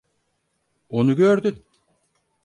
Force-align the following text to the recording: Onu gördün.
Onu 0.89 1.15
gördün. 1.15 1.65